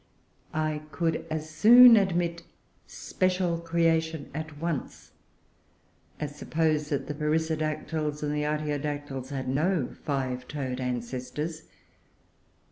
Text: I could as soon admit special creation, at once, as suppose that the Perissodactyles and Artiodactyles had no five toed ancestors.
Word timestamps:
I 0.55 0.81
could 0.91 1.27
as 1.29 1.47
soon 1.51 1.95
admit 1.95 2.41
special 2.87 3.59
creation, 3.59 4.31
at 4.33 4.57
once, 4.59 5.11
as 6.19 6.35
suppose 6.35 6.89
that 6.89 7.05
the 7.05 7.13
Perissodactyles 7.13 8.23
and 8.23 8.31
Artiodactyles 8.33 9.29
had 9.29 9.47
no 9.47 9.89
five 10.03 10.47
toed 10.47 10.79
ancestors. 10.79 11.65